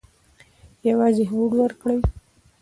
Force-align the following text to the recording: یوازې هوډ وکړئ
یوازې 0.87 1.23
هوډ 1.31 1.51
وکړئ 1.59 1.97